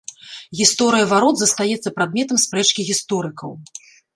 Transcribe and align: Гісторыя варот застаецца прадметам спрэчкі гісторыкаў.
Гісторыя 0.61 1.09
варот 1.11 1.35
застаецца 1.41 1.93
прадметам 1.99 2.43
спрэчкі 2.45 2.81
гісторыкаў. 2.89 3.51